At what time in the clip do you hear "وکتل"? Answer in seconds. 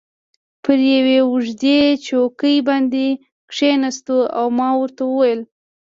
5.07-5.39